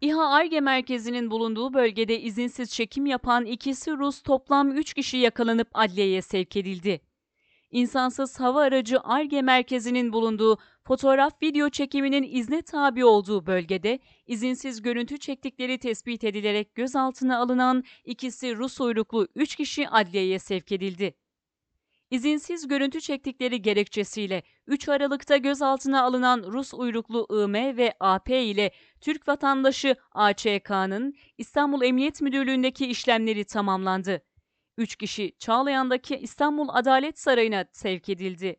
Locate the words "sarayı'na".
37.18-37.64